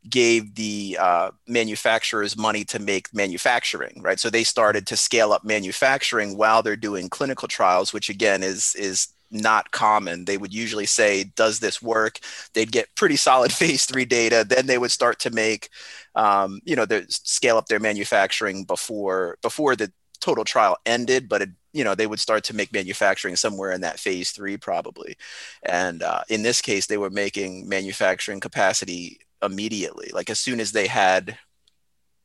[0.09, 4.19] gave the uh, manufacturers money to make manufacturing, right?
[4.19, 8.75] So they started to scale up manufacturing while they're doing clinical trials, which again is
[8.75, 10.25] is not common.
[10.25, 12.19] They would usually say, "Does this work?"
[12.53, 14.45] They'd get pretty solid phase three data.
[14.47, 15.69] Then they would start to make,
[16.15, 19.91] um, you know, scale up their manufacturing before before the
[20.21, 23.81] total trial ended, but it you know they would start to make manufacturing somewhere in
[23.81, 25.17] that phase three probably
[25.63, 30.71] and uh, in this case they were making manufacturing capacity immediately like as soon as
[30.71, 31.37] they had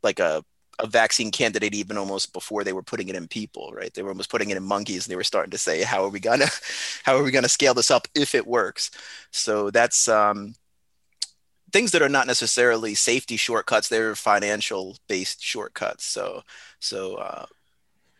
[0.03, 0.45] like a
[0.81, 3.93] a vaccine candidate even almost before they were putting it in people, right?
[3.93, 6.09] They were almost putting it in monkeys, and they were starting to say, "How are
[6.09, 6.47] we gonna,
[7.05, 8.91] how are we gonna scale this up if it works?"
[9.31, 10.55] So that's um,
[11.73, 16.05] things that are not necessarily safety shortcuts; they're financial based shortcuts.
[16.05, 16.43] So,
[16.81, 17.47] so uh,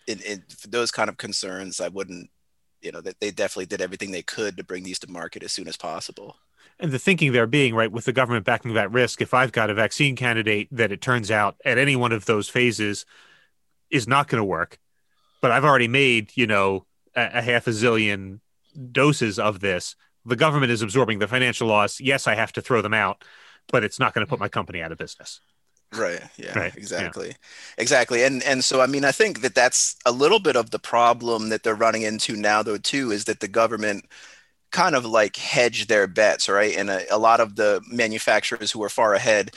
[0.07, 2.31] in, in for those kind of concerns, I wouldn't,
[2.83, 5.53] you know, that they definitely did everything they could to bring these to market as
[5.53, 6.37] soon as possible
[6.81, 9.71] and the thinking there being right with the government backing that risk if i've got
[9.71, 13.05] a vaccine candidate that it turns out at any one of those phases
[13.91, 14.79] is not going to work
[15.41, 18.41] but i've already made you know a, a, half a zillion
[18.93, 22.01] doses of this the government is absorbing the financial loss.
[22.01, 23.25] Yes i have to throw them out
[23.71, 24.45] but it's not going to put mm-hmm.
[24.45, 25.41] my company out of business.
[25.93, 26.21] Right.
[26.37, 26.77] Yeah right.
[26.77, 27.29] exactly.
[27.29, 27.35] Yeah.
[27.79, 28.23] exactly.
[28.23, 31.49] And and so i mean i think that that's a little bit of the problem
[31.49, 34.07] that they're running into now though too is that the government
[34.71, 36.77] kind of like hedge their bets, right?
[36.77, 39.53] And a, a lot of the manufacturers who are far ahead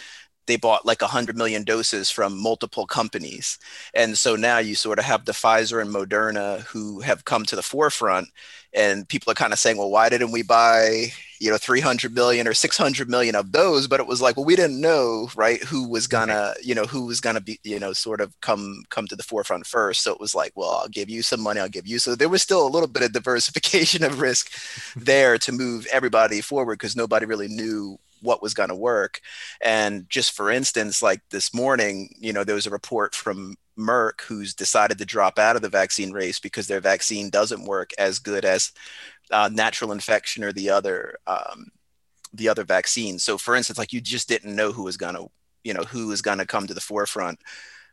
[0.45, 3.58] they bought like 100 million doses from multiple companies.
[3.93, 7.56] And so now you sort of have the Pfizer and Moderna who have come to
[7.56, 8.29] the forefront
[8.73, 12.47] and people are kind of saying, well, why didn't we buy, you know, 300 million
[12.47, 13.88] or 600 million of those?
[13.88, 17.06] But it was like, well, we didn't know, right, who was gonna, you know, who
[17.06, 20.01] was gonna be, you know, sort of come come to the forefront first.
[20.01, 21.99] So it was like, well, I'll give you some money, I'll give you.
[21.99, 24.51] So there was still a little bit of diversification of risk
[24.95, 29.19] there to move everybody forward because nobody really knew what was going to work.
[29.62, 34.21] And just for instance, like this morning, you know, there was a report from Merck
[34.21, 38.19] who's decided to drop out of the vaccine race because their vaccine doesn't work as
[38.19, 38.71] good as
[39.31, 41.71] uh, natural infection or the other um,
[42.33, 43.23] the other vaccines.
[43.23, 45.29] So, for instance, like you just didn't know who was going to
[45.63, 47.39] you know who was going to come to the forefront.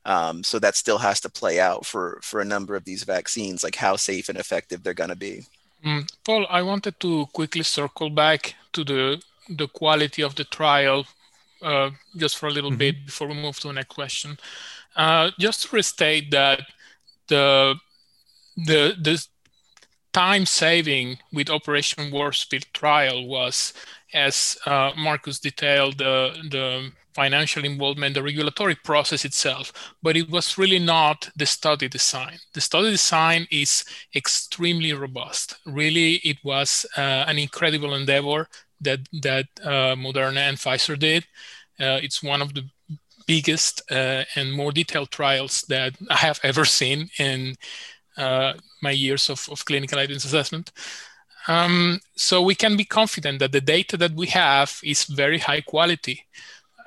[0.06, 3.62] Um, so that still has to play out for for a number of these vaccines,
[3.62, 5.44] like how safe and effective they're going to be.
[5.84, 9.22] Mm, Paul, I wanted to quickly circle back to the
[9.56, 11.06] the quality of the trial
[11.62, 12.78] uh, just for a little mm-hmm.
[12.78, 14.38] bit before we move to the next question.
[14.96, 16.60] Uh, just to restate that
[17.28, 17.74] the
[18.56, 19.24] the the
[20.12, 23.72] time saving with Operation Warp Speed trial was,
[24.12, 30.56] as uh, Marcus detailed, the the financial involvement, the regulatory process itself, but it was
[30.56, 32.38] really not the study design.
[32.54, 33.84] The study design is
[34.14, 35.56] extremely robust.
[35.66, 38.48] Really, it was uh, an incredible endeavor
[38.80, 41.24] that that uh, Moderna and Pfizer did.
[41.78, 42.64] Uh, it's one of the
[43.26, 47.54] biggest uh, and more detailed trials that I have ever seen in
[48.16, 50.72] uh, my years of, of clinical evidence assessment.
[51.48, 55.62] Um, so we can be confident that the data that we have is very high
[55.62, 56.26] quality.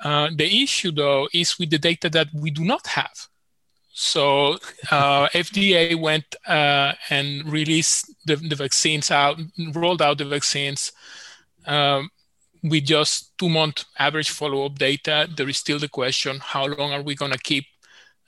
[0.02, 3.28] Uh, the issue, though, is with the data that we do not have.
[3.92, 4.58] So
[4.90, 9.40] uh, FDA went uh, and released the, the, vaccines out,
[9.72, 10.92] rolled out the vaccines
[11.66, 12.10] um,
[12.62, 16.92] with just two month average follow up data, there is still the question how long
[16.92, 17.64] are we going to keep?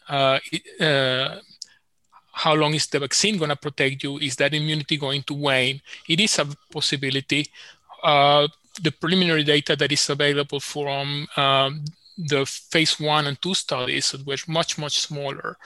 [0.09, 0.38] Uh,
[0.81, 1.38] uh,
[2.33, 4.18] how long is the vaccine going to protect you?
[4.18, 5.81] Is that immunity going to wane?
[6.07, 7.46] It is a possibility.
[8.03, 8.46] Uh,
[8.83, 11.85] the preliminary data that is available from um,
[12.18, 15.57] the phase one and two studies, which much, much smaller,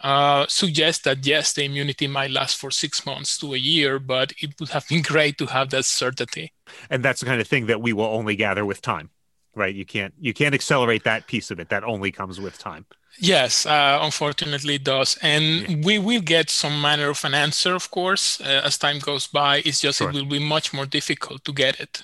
[0.00, 4.32] uh, suggest that yes, the immunity might last for six months to a year, but
[4.40, 6.52] it would have been great to have that certainty.
[6.90, 9.10] And that's the kind of thing that we will only gather with time,
[9.54, 9.74] right?
[9.74, 11.68] You can't you can't accelerate that piece of it.
[11.70, 12.86] That only comes with time.
[13.18, 15.76] Yes, uh, unfortunately, it does, and yeah.
[15.86, 19.62] we will get some manner of an answer, of course, uh, as time goes by.
[19.64, 20.10] It's just sure.
[20.10, 22.02] it will be much more difficult to get it.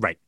[0.00, 0.18] Right.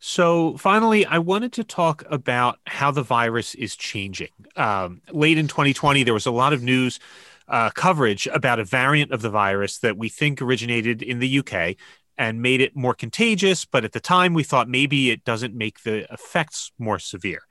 [0.00, 4.30] So, finally, I wanted to talk about how the virus is changing.
[4.54, 7.00] Um, late in 2020, there was a lot of news
[7.48, 11.76] uh, coverage about a variant of the virus that we think originated in the UK
[12.16, 13.64] and made it more contagious.
[13.64, 17.42] But at the time, we thought maybe it doesn't make the effects more severe.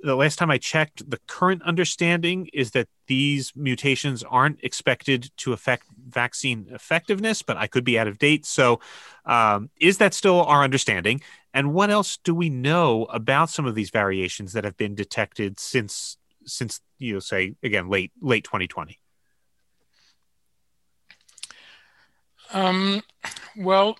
[0.00, 5.52] The last time I checked, the current understanding is that these mutations aren't expected to
[5.52, 8.46] affect vaccine effectiveness, but I could be out of date.
[8.46, 8.80] So,
[9.26, 11.20] um, is that still our understanding?
[11.58, 15.58] And what else do we know about some of these variations that have been detected
[15.58, 16.16] since
[16.46, 18.96] since you know say again late late 2020?
[22.52, 23.02] Um,
[23.56, 23.98] well,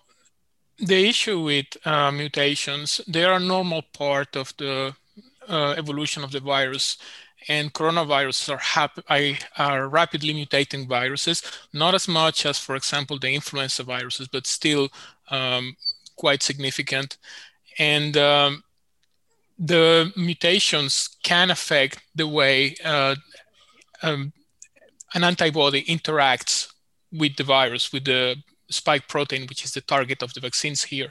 [0.79, 4.95] the issue with uh, mutations, they are a normal part of the
[5.49, 6.97] uh, evolution of the virus.
[7.49, 9.05] And coronaviruses are, hap-
[9.59, 11.43] are rapidly mutating viruses,
[11.73, 14.91] not as much as, for example, the influenza viruses, but still
[15.31, 15.77] um,
[16.19, 17.17] quite significant.
[17.79, 18.63] And um,
[19.59, 23.17] the mutations can affect the way uh,
[24.03, 24.33] um,
[25.15, 26.69] an antibody interacts
[27.13, 28.37] with the virus, with the
[28.71, 31.11] spike protein, which is the target of the vaccines here.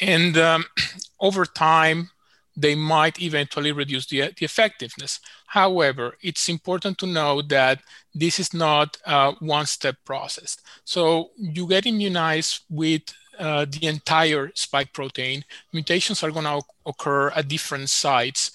[0.00, 0.64] And um,
[1.20, 2.10] over time,
[2.56, 5.20] they might eventually reduce the, the effectiveness.
[5.46, 7.80] However, it's important to know that
[8.14, 10.58] this is not a one step process.
[10.84, 13.02] So you get immunized with
[13.38, 15.44] uh, the entire spike protein.
[15.72, 18.50] Mutations are going to occur at different sites.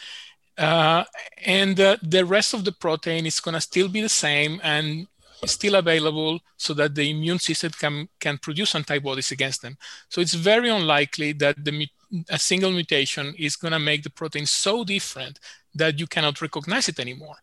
[0.58, 1.04] Uh,
[1.46, 5.08] and uh, the rest of the protein is going to still be the same and
[5.46, 9.78] still available so that the immune system can, can produce antibodies against them.
[10.10, 11.88] So it's very unlikely that the,
[12.30, 15.40] a single mutation is going to make the protein so different
[15.76, 17.36] that you cannot recognize it anymore.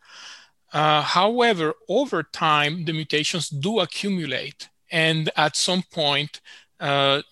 [0.73, 4.69] Uh, however, over time, the mutations do accumulate.
[4.91, 6.41] And at some point,
[6.85, 7.23] uh,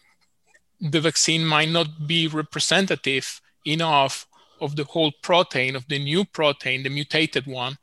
[0.81, 4.27] the vaccine might not be representative enough
[4.61, 7.77] of the whole protein, of the new protein, the mutated one,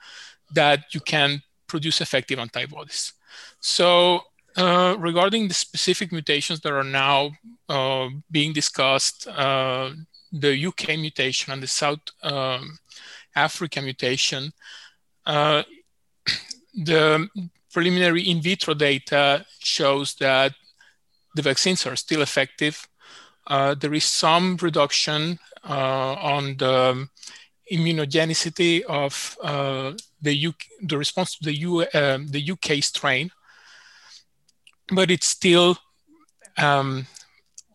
[0.51, 3.13] that you can produce effective antibodies.
[3.60, 4.21] So
[4.58, 7.32] uh, regarding the specific mutations that are now
[7.69, 9.91] uh, being discussed, uh,
[10.32, 12.79] the UK mutation and the South um,
[13.36, 14.51] Africa mutation,
[15.27, 15.62] uh,
[16.73, 17.29] the
[17.71, 20.53] preliminary in vitro data shows that
[21.35, 22.87] the vaccines are still effective.
[23.47, 27.07] Uh, there is some reduction uh, on the
[27.71, 29.37] immunogenicity of
[30.21, 33.31] the, UK, the response to the, U, um, the UK strain,
[34.91, 35.77] but it's still
[36.57, 37.07] um,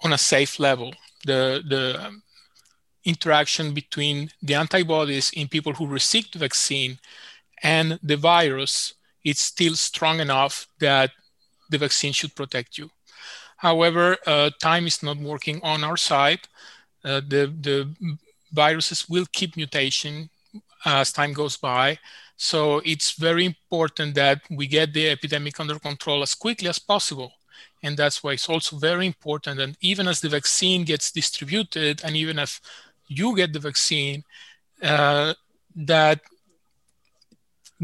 [0.02, 0.92] on a safe level.
[1.26, 2.20] The, the
[3.04, 6.98] interaction between the antibodies in people who received the vaccine
[7.62, 11.10] and the virus is still strong enough that
[11.70, 12.90] the vaccine should protect you.
[13.64, 16.42] However, uh, time is not working on our side.
[17.05, 17.79] Uh, the, the
[18.53, 20.31] viruses will keep mutation
[20.85, 21.98] as time goes by.
[22.37, 27.33] So it's very important that we get the epidemic under control as quickly as possible.
[27.83, 29.61] And that's why it's also very important.
[29.61, 32.61] And even as the vaccine gets distributed, and even if
[33.09, 34.24] you get the vaccine,
[34.83, 35.35] uh,
[35.77, 36.20] that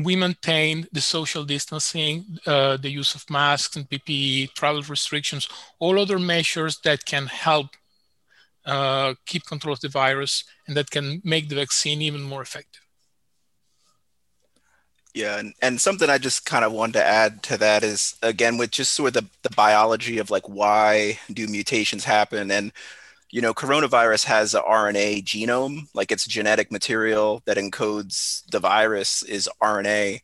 [0.05, 5.99] we maintain the social distancing, uh, the use of masks and PPE, travel restrictions, all
[5.99, 7.69] other measures that can help
[8.67, 12.83] uh, keep control of the virus and that can make the vaccine even more effective.
[15.15, 18.59] Yeah, and, and something I just kind of wanted to add to that is again
[18.59, 22.73] with just sort of the, the biology of like why do mutations happen and
[23.31, 29.23] you know coronavirus has a RNA genome like its genetic material that encodes the virus
[29.23, 30.21] is RNA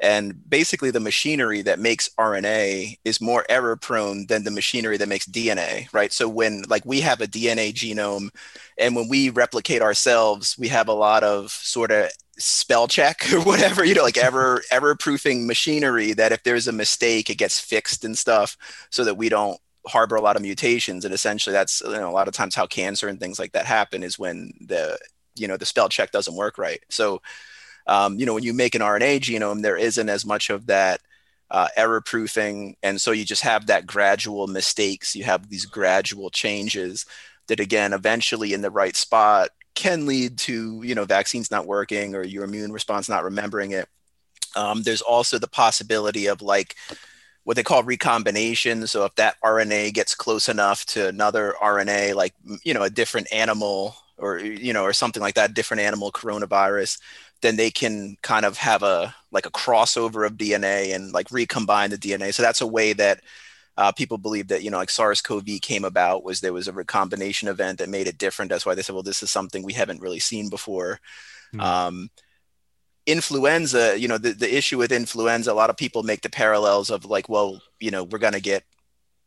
[0.00, 5.08] and basically the machinery that makes RNA is more error prone than the machinery that
[5.08, 6.12] makes DNA right?
[6.12, 8.30] So when like we have a DNA genome
[8.76, 13.40] and when we replicate ourselves we have a lot of sort of spell check or
[13.42, 17.60] whatever you know like ever ever proofing machinery that if there's a mistake it gets
[17.60, 18.56] fixed and stuff
[18.90, 22.12] so that we don't harbor a lot of mutations and essentially that's you know a
[22.12, 24.98] lot of times how cancer and things like that happen is when the
[25.34, 27.20] you know the spell check doesn't work right so
[27.86, 31.00] um, you know when you make an rna genome there isn't as much of that
[31.50, 36.28] uh, error proofing and so you just have that gradual mistakes you have these gradual
[36.28, 37.06] changes
[37.46, 39.48] that again eventually in the right spot
[39.78, 43.88] can lead to you know vaccines not working or your immune response not remembering it.
[44.56, 46.74] Um, there's also the possibility of like
[47.48, 48.86] what they call recombination.
[48.86, 53.32] So if that RNA gets close enough to another RNA, like you know a different
[53.32, 57.00] animal or you know or something like that, different animal coronavirus,
[57.40, 61.88] then they can kind of have a like a crossover of DNA and like recombine
[61.88, 62.34] the DNA.
[62.34, 63.22] So that's a way that
[63.78, 67.48] uh, people believe that you know like SARS-CoV came about was there was a recombination
[67.48, 68.50] event that made it different.
[68.50, 71.00] That's why they said, well, this is something we haven't really seen before.
[71.54, 71.62] Mm.
[71.62, 72.10] Um,
[73.08, 76.90] influenza, you know, the, the issue with influenza, a lot of people make the parallels
[76.90, 78.64] of like, well, you know, we're going to get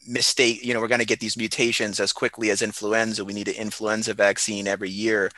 [0.07, 3.25] mistake, you know, we're going to get these mutations as quickly as influenza.
[3.25, 5.31] We need an influenza vaccine every year.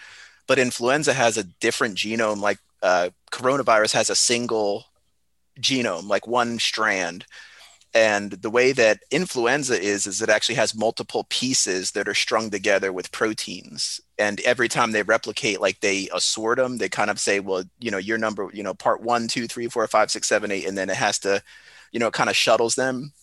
[0.46, 4.86] But influenza has a different genome, like uh, coronavirus has a single
[5.62, 7.26] genome, like one strand.
[7.94, 12.50] And the way that influenza is, is it actually has multiple pieces that are strung
[12.50, 14.02] together with proteins.
[14.18, 17.92] And every time they replicate, like they assort them, they kind of say, well, you
[17.92, 20.76] know, your number, you know, part one, two, three, four, five, six, seven, eight, and
[20.76, 21.44] then it has to,
[21.92, 23.14] you know, it kind of shuttles them.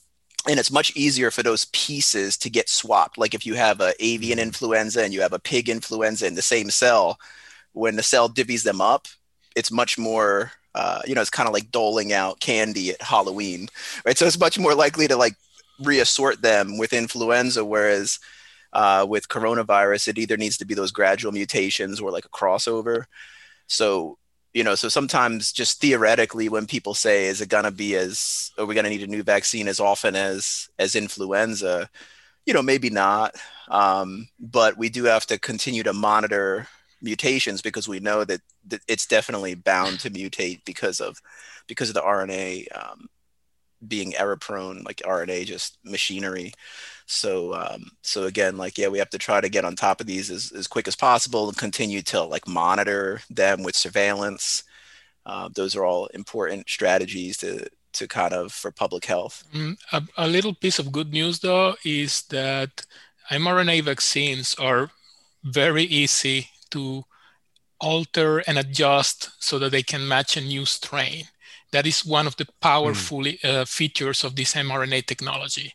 [0.48, 3.18] And it's much easier for those pieces to get swapped.
[3.18, 4.46] Like if you have a avian mm-hmm.
[4.46, 7.18] influenza and you have a pig influenza in the same cell,
[7.72, 9.08] when the cell divvies them up,
[9.56, 13.68] it's much more uh, you know, it's kind of like doling out candy at Halloween,
[14.04, 14.16] right?
[14.16, 15.34] So it's much more likely to like
[15.80, 18.18] reassort them with influenza, whereas
[18.72, 23.04] uh, with coronavirus, it either needs to be those gradual mutations or like a crossover.
[23.66, 24.18] So,
[24.54, 28.50] you know, so sometimes just theoretically, when people say, "Is it gonna be as?
[28.58, 31.88] Are we gonna need a new vaccine as often as as influenza?"
[32.46, 33.34] You know, maybe not,
[33.68, 36.68] um, but we do have to continue to monitor
[37.02, 38.40] mutations because we know that,
[38.86, 41.20] it's definitely bound to mutate because of
[41.66, 43.08] because of the RNA um,
[43.88, 46.52] being error prone, like RNA just machinery.
[47.06, 50.06] So um, so again, like yeah, we have to try to get on top of
[50.06, 54.62] these as, as quick as possible and continue to like monitor them with surveillance.
[55.26, 59.42] Uh, those are all important strategies to to kind of for public health.
[59.54, 62.86] Mm, a, a little piece of good news though is that
[63.30, 64.90] mRNA vaccines are
[65.42, 67.04] very easy to
[67.80, 71.24] alter and adjust so that they can match a new strain.
[71.72, 73.44] That is one of the powerful mm.
[73.44, 75.72] uh, features of this mRNA technology,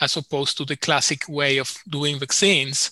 [0.00, 2.90] as opposed to the classic way of doing vaccines.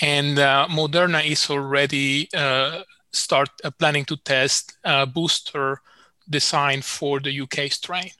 [0.00, 2.82] And uh, Moderna is already uh,
[3.12, 5.80] start uh, planning to test a booster
[6.28, 8.10] design for the UK strain.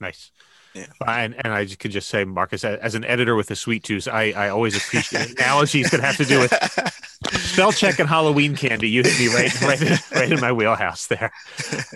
[0.00, 0.30] Nice.
[0.74, 0.86] Yeah.
[1.06, 4.32] And, and I could just say, Marcus, as an editor with a sweet tooth, I,
[4.32, 6.52] I always appreciate analogies that have to do with
[7.32, 8.88] spell check and Halloween candy.
[8.88, 11.30] You hit me right, right, right in my wheelhouse there.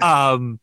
[0.03, 0.61] Um,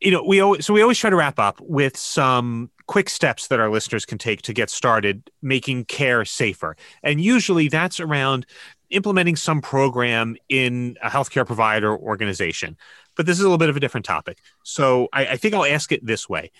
[0.00, 3.48] you know, we always, so we always try to wrap up with some quick steps
[3.48, 6.76] that our listeners can take to get started making care safer.
[7.02, 8.46] And usually that's around
[8.90, 12.76] implementing some program in a healthcare provider organization.
[13.16, 14.38] But this is a little bit of a different topic.
[14.62, 16.50] So I, I think I'll ask it this way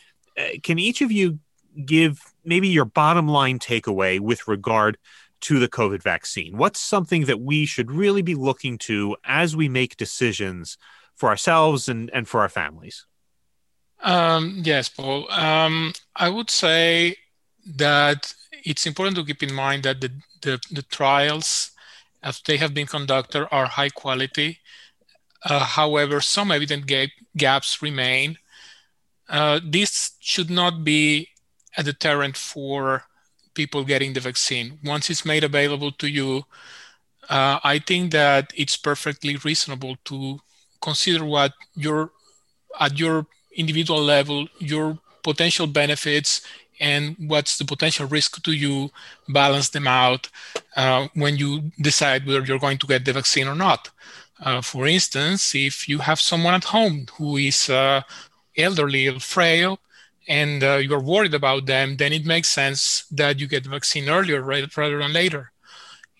[0.63, 1.39] Can each of you
[1.85, 4.99] give maybe your bottom line takeaway with regard
[5.43, 6.57] to the COVID vaccine?
[6.57, 10.79] What's something that we should really be looking to as we make decisions
[11.17, 13.07] for ourselves and, and for our families?
[14.03, 15.31] Um, yes, Paul.
[15.31, 17.17] Um, I would say
[17.77, 20.11] that it's important to keep in mind that the,
[20.43, 21.71] the, the trials
[22.23, 24.59] as they have been conducted are high quality.
[25.45, 28.39] Uh, however, some evident gap, gaps remain.
[29.29, 31.29] Uh, this should not be
[31.77, 33.05] a deterrent for
[33.55, 34.79] people getting the vaccine.
[34.85, 36.45] Once it's made available to you,
[37.29, 40.41] uh, I think that it's perfectly reasonable to
[40.83, 42.11] consider what your
[42.79, 46.43] at your individual level your potential benefits
[46.81, 48.91] and what's the potential risk to you,
[49.29, 50.29] balance them out
[50.77, 53.91] uh, when you decide whether you're going to get the vaccine or not.
[54.41, 58.03] Uh, for instance, if you have someone at home who is uh,
[58.57, 59.79] elderly or frail,
[60.29, 64.09] and uh, you're worried about them, then it makes sense that you get the vaccine
[64.09, 65.53] earlier rather than later.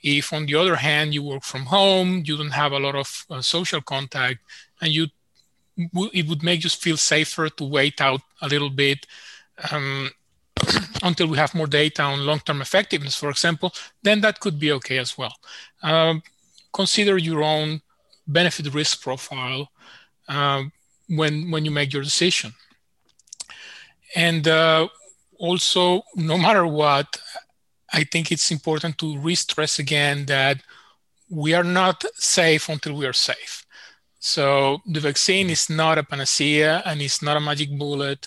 [0.03, 3.25] If, on the other hand, you work from home, you don't have a lot of
[3.31, 4.41] uh, social contact,
[4.81, 5.07] and you
[5.77, 9.07] it would make you feel safer to wait out a little bit
[9.73, 10.09] um,
[11.03, 13.73] until we have more data on long-term effectiveness, for example,
[14.03, 15.35] then that could be okay as well.
[15.83, 16.23] Um,
[16.73, 17.81] consider your own
[18.27, 19.71] benefit-risk profile
[20.29, 20.65] uh,
[21.09, 22.53] when when you make your decision.
[24.15, 24.89] And uh,
[25.39, 27.21] also, no matter what,
[27.93, 30.63] I think it's important to re-stress again that
[31.31, 33.65] we are not safe until we are safe.
[34.21, 38.27] So the vaccine is not a panacea and it's not a magic bullet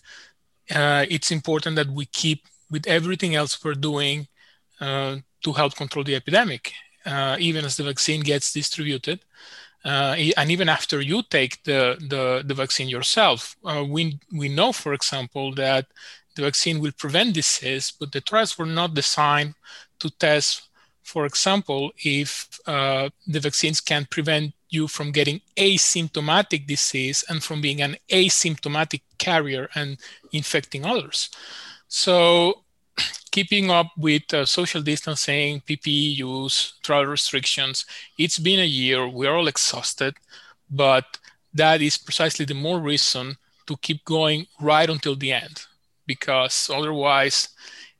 [0.74, 4.28] uh, it's important that we keep with everything else we're doing
[4.82, 6.74] uh, to help control the epidemic,
[7.06, 9.20] uh, even as the vaccine gets distributed.
[9.88, 14.74] Uh, and even after you take the, the, the vaccine yourself, uh, we, we know,
[14.74, 15.86] for example, that
[16.36, 19.54] the vaccine will prevent disease, but the trials were not designed
[20.00, 20.68] to test,
[21.04, 27.62] for example, if uh, the vaccines can prevent you from getting asymptomatic disease and from
[27.62, 29.98] being an asymptomatic carrier and
[30.34, 31.30] infecting others.
[31.88, 32.64] So,
[33.38, 37.86] keeping up with uh, social distancing, PPE use, travel restrictions,
[38.18, 39.08] it's been a year.
[39.08, 40.16] We're all exhausted,
[40.72, 41.20] but
[41.54, 45.68] that is precisely the more reason to keep going right until the end.
[46.08, 47.50] Because otherwise,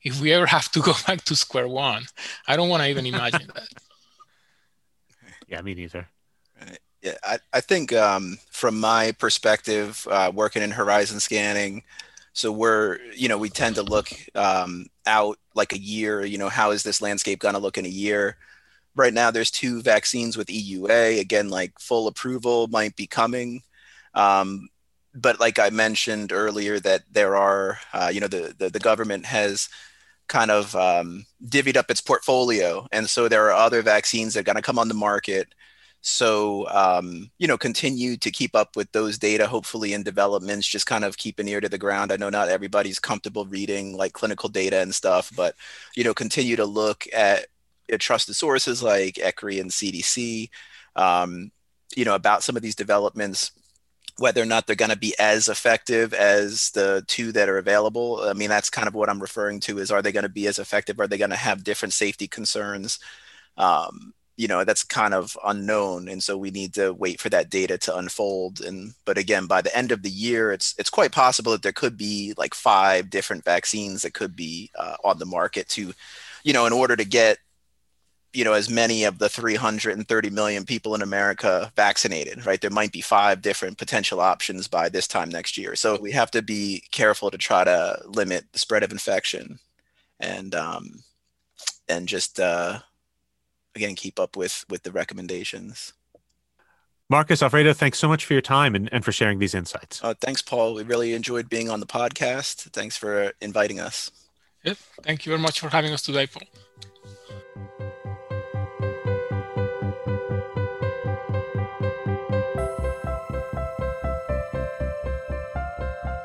[0.02, 2.06] if we ever have to go back to square one,
[2.48, 3.68] I don't want to even imagine that.
[5.50, 6.06] Yeah, me neither.
[7.00, 11.84] Yeah, I, I think um, from my perspective, uh, working in horizon scanning,
[12.32, 16.48] so we're, you know, we tend to look um, out like a year, you know,
[16.48, 18.36] how is this landscape going to look in a year?
[18.94, 21.20] Right now, there's two vaccines with EUA.
[21.20, 23.62] Again, like full approval might be coming.
[24.14, 24.68] Um,
[25.14, 29.26] but like I mentioned earlier, that there are, uh, you know, the, the, the government
[29.26, 29.68] has
[30.28, 34.44] kind of um, divvied up its portfolio, and so there are other vaccines that are
[34.44, 35.54] going to come on the market
[36.00, 40.86] so, um, you know, continue to keep up with those data, hopefully in developments, just
[40.86, 42.12] kind of keep an ear to the ground.
[42.12, 45.54] I know not everybody's comfortable reading like clinical data and stuff, but,
[45.96, 47.46] you know, continue to look at,
[47.90, 50.50] at trusted sources like ECRI and CDC,
[50.94, 51.50] um,
[51.96, 53.50] you know, about some of these developments,
[54.18, 58.20] whether or not they're going to be as effective as the two that are available.
[58.22, 60.46] I mean, that's kind of what I'm referring to is are they going to be
[60.46, 61.00] as effective?
[61.00, 63.00] Are they going to have different safety concerns?
[63.56, 67.50] Um, you know that's kind of unknown and so we need to wait for that
[67.50, 71.12] data to unfold and but again by the end of the year it's it's quite
[71.12, 75.26] possible that there could be like five different vaccines that could be uh, on the
[75.26, 75.92] market to
[76.44, 77.38] you know in order to get
[78.32, 82.60] you know as many of the 330 million people in america vaccinated right?
[82.60, 85.74] There might be five different potential options by this time next year.
[85.74, 89.58] So we have to be careful to try to limit the spread of infection
[90.20, 91.02] and um
[91.88, 92.78] and just uh
[93.78, 95.92] again keep up with with the recommendations.
[97.10, 100.04] Marcus Alfredo, thanks so much for your time and, and for sharing these insights.
[100.04, 100.74] Uh, thanks, Paul.
[100.74, 102.70] We really enjoyed being on the podcast.
[102.72, 104.10] Thanks for inviting us.
[104.64, 104.76] Yep.
[105.04, 106.42] Thank you very much for having us today, Paul.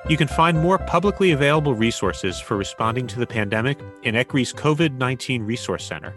[0.10, 4.97] You can find more publicly available resources for responding to the pandemic in ECRI's COVID
[4.97, 6.14] 19 Resource Center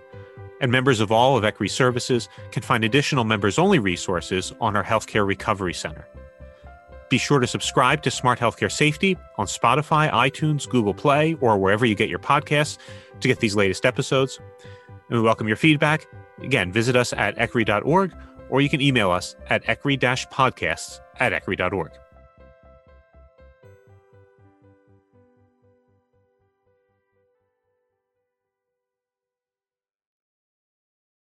[0.60, 4.84] and members of all of ECRI services can find additional members only resources on our
[4.84, 6.06] Healthcare Recovery Center.
[7.08, 11.86] Be sure to subscribe to Smart Healthcare Safety on Spotify, iTunes, Google Play, or wherever
[11.86, 12.78] you get your podcasts
[13.20, 14.40] to get these latest episodes.
[15.08, 16.06] And we welcome your feedback.
[16.42, 18.14] Again, visit us at ecri.org
[18.48, 21.92] or you can email us at ecri podcasts at ecri.org.